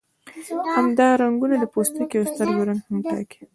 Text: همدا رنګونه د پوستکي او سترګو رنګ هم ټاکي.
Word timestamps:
همدا 0.75 1.07
رنګونه 1.21 1.55
د 1.59 1.63
پوستکي 1.73 2.15
او 2.19 2.25
سترګو 2.31 2.61
رنګ 2.69 2.81
هم 2.87 2.97
ټاکي. 3.09 3.39